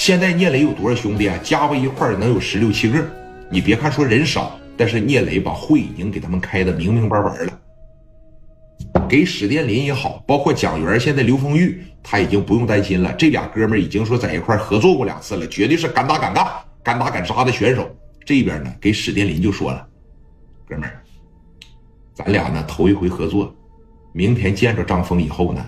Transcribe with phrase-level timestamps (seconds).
[0.00, 1.38] 现在聂磊有多少兄弟啊？
[1.42, 3.06] 加不一块儿能有十六七个。
[3.50, 7.60] 你别看说人少，但是聂磊把会已经给他们开的明明白白了。
[9.06, 13.12] 给史殿林也好，包括蒋元，现在刘丰玉他已经不用担心了。
[13.12, 16.46] 这俩哥们儿已经说在一块合作过两次了，绝对是敢打敢干、
[16.82, 17.86] 敢打敢杀的选手。
[18.24, 19.86] 这边呢，给史殿林就说了，
[20.66, 21.02] 哥们儿，
[22.14, 23.54] 咱俩呢头一回合作，
[24.14, 25.62] 明天见着张峰以后呢，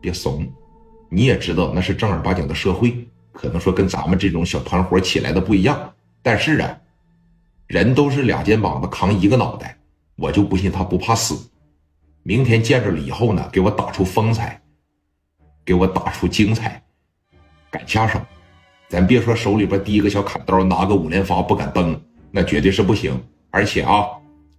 [0.00, 0.44] 别怂。
[1.08, 5.92] 你也知道那是正儿八经的社会，可能说跟咱们这种小团伙起来的不一样。
[6.22, 6.78] 但是啊，
[7.66, 9.76] 人都是俩肩膀子扛一个脑袋，
[10.16, 11.50] 我就不信他不怕死。
[12.22, 14.60] 明天见着了以后呢，给我打出风采，
[15.64, 16.82] 给我打出精彩，
[17.70, 18.20] 敢下手，
[18.88, 21.98] 咱别说手里边提个小砍刀，拿个五连发不敢崩，
[22.30, 23.18] 那绝对是不行。
[23.50, 24.04] 而且啊，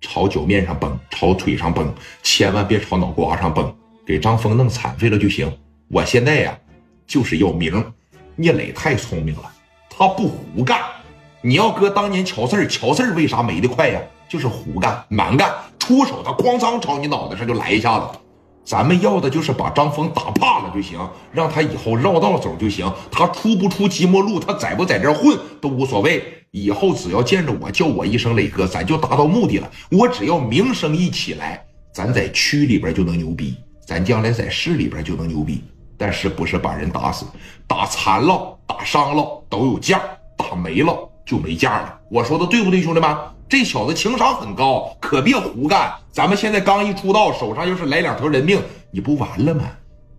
[0.00, 5.52] 朝脚面上崩，朝腿上崩，千万别朝脑瓜上崩，给张峰弄残废了就行。
[5.88, 6.58] 我现在呀，
[7.06, 7.92] 就是要名。
[8.36, 9.50] 聂磊太聪明了，
[9.90, 10.80] 他不胡干。
[11.42, 14.00] 你要搁当年乔四乔四为啥没的快呀？
[14.28, 18.06] 就是胡干、蛮干，出手他咣当朝你脑袋上就来一下子。
[18.64, 20.98] 咱们要的就是把张峰打怕了就行，
[21.32, 22.90] 让他以后绕道走就行。
[23.10, 26.22] 他出不出即墨路，他在不在这混都无所谓。
[26.52, 29.70] 以后只要见着我叫我一声磊哥，咱就达到目的了。
[29.90, 35.62] 我只要名声一起来，咱在区里边就能牛逼，咱将来在市里边就能牛逼。
[35.96, 37.26] 但是不是把人打死，
[37.66, 40.00] 打残了、打伤了都有价，
[40.36, 41.98] 打没了就没价了。
[42.10, 43.16] 我说的对不对，兄弟们？
[43.48, 45.92] 这小子情商很高，可别胡干。
[46.10, 49.64] 咱们现在刚一出道，手上要是来两条人命，你不完了吗？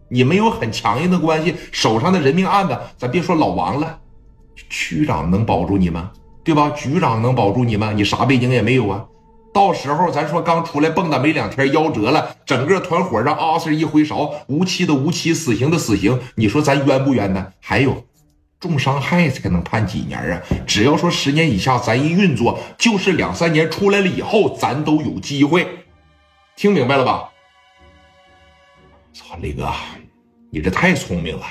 [0.08, 3.98] 你没有很强硬的关系，手上的人命案子，咱别说老王了，
[4.70, 6.12] 区长能保住你吗？
[6.44, 6.70] 对吧？
[6.72, 7.92] 局长能保住你吗？
[7.92, 9.04] 你啥背景也没有啊。
[9.54, 17.54] 到时候咱说刚出来蹦跶没两天，夭折了，整个团伙让阿 Sir 一挥勺，无期的无期，死刑的死刑，你说咱冤不冤呢？
[17.62, 18.04] 还有。
[18.60, 20.42] 重伤害才能判几年啊？
[20.66, 25.68] 只要说十年以下，咱一运作就是两三年，出来了以后咱都有机会。
[26.56, 27.30] 听明白了吧？
[29.14, 29.70] 操，磊哥，
[30.50, 31.46] 你这太聪明了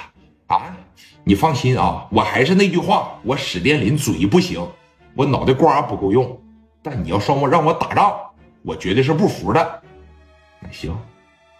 [0.48, 0.76] 啊！
[1.22, 4.66] 你放心啊，我还是那句话，我史殿林嘴不行，
[5.14, 6.41] 我脑袋瓜不够用。
[6.82, 8.12] 但你要双我让我打仗，
[8.62, 9.82] 我绝对是不服的。
[10.60, 10.96] 那行，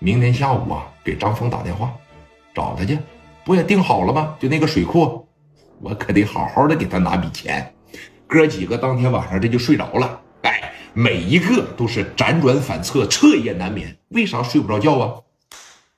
[0.01, 1.93] 明天下午啊，给张峰打电话，
[2.53, 2.99] 找他去，
[3.45, 4.35] 不也定好了吗？
[4.41, 5.27] 就那个水库。
[5.81, 7.75] 我可得好好的给他拿笔钱，
[8.27, 13.97] 哥几个当天晚上这就睡着了，哎，每一个都是辗转反侧，彻夜难眠。
[14.11, 15.15] 为啥睡不着觉啊？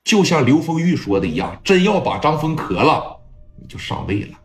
[0.03, 3.17] 就像刘丰玉说的一样，真要把张峰磕了，
[3.61, 4.39] 你就上位了，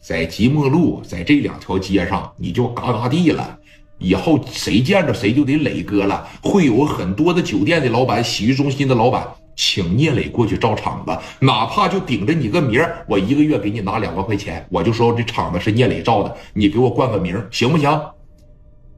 [0.00, 3.58] 在即墨路，在这两条街上，你就嘎嘎地了。
[3.98, 9.26] 以后谁见着谁就得磊哥了，会有很多的酒店的老板、洗浴中心的老板。
[9.58, 17.98] 请聂磊过去照场子，哪怕就顶着你个名儿，我一个月给你拿两万块钱，我就说这场子是聂磊照的，你给我冠个名，行不行？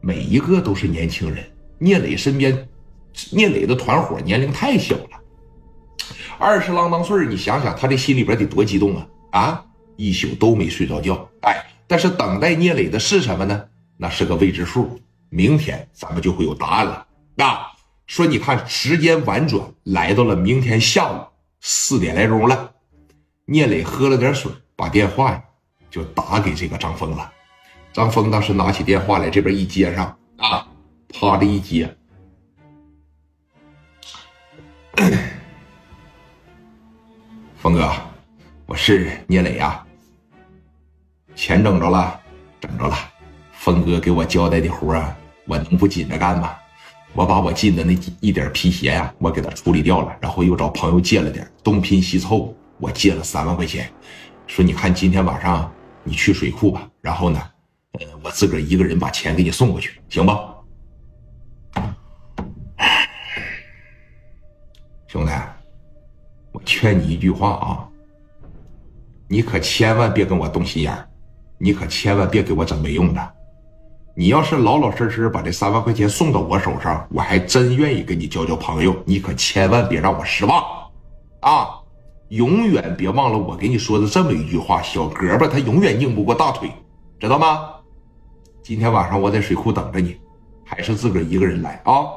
[0.00, 1.44] 每一个都是年轻人，
[1.78, 2.68] 聂磊身边，
[3.30, 5.20] 聂磊的团伙年龄太小了，
[6.38, 9.06] 二十郎当岁你想想他这心里边得多激动啊！
[9.30, 9.64] 啊，
[9.94, 11.54] 一宿都没睡着觉，哎，
[11.86, 13.64] 但是等待聂磊的是什么呢？
[13.98, 14.98] 那是个未知数，
[15.28, 17.06] 明天咱们就会有答案了，
[17.38, 17.72] 啊。
[18.06, 21.26] 说，你看时间婉转，来到了明天下午
[21.60, 22.72] 四点来钟了。
[23.44, 25.44] 聂磊喝了点水，把电话呀
[25.90, 27.30] 就打给这个张峰了。
[27.92, 30.66] 张峰当时拿起电话来，这边一接上啊，
[31.12, 31.94] 啪的一接，
[37.60, 37.92] 峰哥，
[38.64, 39.86] 我是聂磊呀，
[41.34, 42.18] 钱整着了，
[42.58, 42.96] 整着了。
[43.68, 45.14] 峰哥给我交代的活啊，
[45.46, 46.56] 我能不紧着干吗？
[47.12, 53.92] 我把我进的那一点皮鞋呀，我给他处理掉了，然后又找朋友借了点，东拼西凑，我借了三万块钱，
[54.46, 55.70] 说你看今天晚上
[56.02, 57.38] 你去水库吧，然后呢，
[58.00, 60.54] 呃，我自个儿一个人把钱给你送过去，行吧？
[65.08, 65.32] 兄弟，
[66.52, 67.86] 我劝你一句话啊，
[69.26, 71.06] 你可千万别跟我动心眼
[71.58, 73.34] 你可千万别给我整没用的。
[74.18, 79.00] 你要是老老实实把这三万块钱送到我手上，我还真愿意跟你交交朋友。
[79.06, 80.60] 你可千万别让我失望，
[81.38, 81.78] 啊！
[82.30, 86.68] 永远别忘了我给你说的这么一句话：小胳膊他永远拧不过大腿，
[87.20, 87.70] 知道吗？
[88.60, 90.18] 今天晚上我在水库等着你，
[90.64, 92.10] 还是自个儿一个人来啊？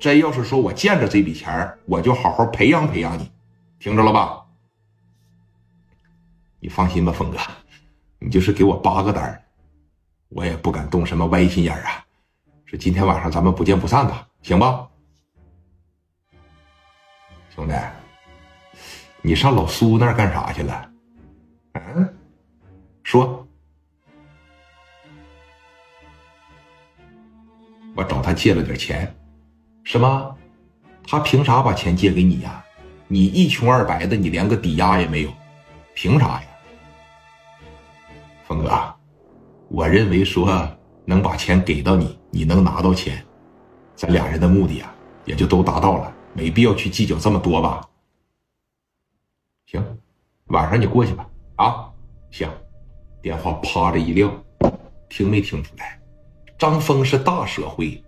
[0.00, 3.30] 真要是说我见着这笔钱，我就好好培养培养你，
[3.78, 4.46] 听着了吧？
[6.58, 7.38] 你放心吧，峰哥，
[8.18, 9.40] 你就是给我八个单
[10.30, 12.04] 我也不敢动什么歪心眼啊！
[12.64, 14.88] 说今天晚上咱们不见不散吧，行吧？
[17.52, 17.74] 兄弟，
[19.22, 20.90] 你上老苏那儿干啥去了？
[21.72, 22.16] 嗯，
[23.02, 23.44] 说，
[27.96, 29.12] 我找他借了点钱，
[29.82, 30.36] 什么？
[31.06, 32.64] 他凭啥把钱借给你呀？
[33.08, 35.32] 你一穷二白的，你连个抵押也没有，
[35.92, 36.42] 凭啥呀？
[38.46, 38.94] 峰哥，
[39.70, 40.68] 我认为说
[41.04, 43.24] 能把钱给到你，你能拿到钱，
[43.94, 44.92] 咱俩人的目的啊
[45.24, 47.80] 也就都达到了，没必要去计较这么多吧？
[49.66, 49.80] 行，
[50.46, 51.24] 晚上你过去吧。
[51.54, 51.88] 啊，
[52.32, 52.50] 行。
[53.22, 54.28] 电话啪的一撂，
[55.08, 56.00] 听没听出来？
[56.58, 58.02] 张峰是大社会，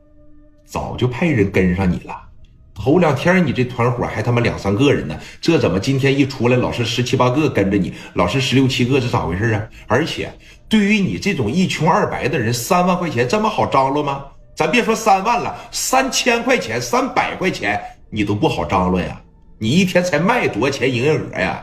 [0.65, 2.29] 早就派人跟上你了。
[2.75, 9.69] 头两天你这团伙还他妈两三个人呢，这怎么今天一出来老是十七八个跟着你，老是十六七个是咋回事啊？
[9.87, 10.32] 而且
[10.73, 14.25] 对于你这种一穷二白的人，三万块钱这么好张罗吗？
[14.57, 17.79] 咱别说三万了，三千块钱、三百块钱
[18.09, 19.21] 你都不好张罗呀！
[19.59, 21.63] 你一天才卖多少钱营业额呀？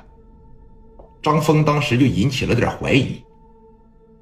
[1.24, 3.20] 张峰当时就引起了点怀疑，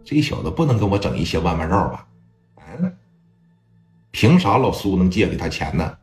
[0.06, 2.08] 这小子不能跟我整一些弯弯绕吧？
[2.80, 2.98] 嗯，
[4.12, 5.98] 凭啥老苏能借给他钱呢？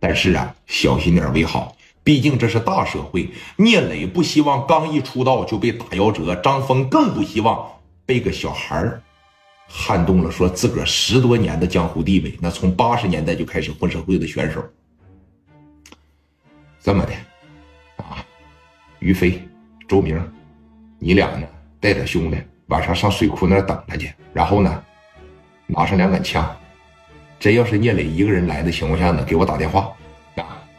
[0.00, 1.76] 但是啊，小心点为好，
[2.08, 3.28] 毕竟这是大社会。
[3.56, 7.70] 聂磊不希望刚一出道就被打夭折，张峰更不希望
[8.06, 9.02] 被个小孩儿
[9.66, 12.34] 撼动了，说自个儿十多年的江湖地位。
[12.40, 14.64] 那从八十年代就开始混社会的选手，
[16.80, 17.12] 这么的
[18.02, 18.24] 啊，
[19.00, 19.46] 于飞、
[19.86, 20.18] 周明，
[20.98, 21.46] 你俩呢
[21.78, 22.38] 带点兄弟，
[22.68, 24.82] 晚上上水库那等他去，然后呢
[25.66, 26.56] 拿上两杆枪。
[27.38, 29.92] 真要是聂磊一个人来的情况下呢，给我打电话！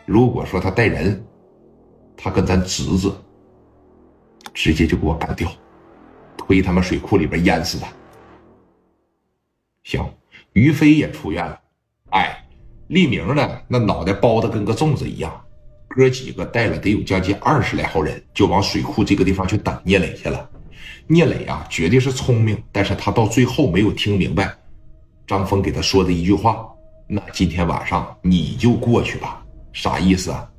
[0.10, 1.24] 如果说他带人，
[2.18, 3.16] 他跟咱侄子
[4.56, 5.48] 直接就给我干掉，
[6.36, 7.88] 推他妈水库里边淹死他。
[9.84, 10.04] 行，
[10.54, 11.62] 于飞也出院了。
[12.10, 12.44] 哎，
[12.88, 15.32] 立明呢，那脑袋包的跟个粽子一样。
[15.88, 20.50] 哥几个带了得有将近二十来号人，就往水库这个地方去等聂磊去了。
[21.06, 24.58] 聂磊啊，绝对是聪明，但是他到最后没有听明白。
[25.28, 26.68] 张峰给他说的一句话
[27.06, 30.50] ：“那今天晚上你就过去吧。”啥意思啊？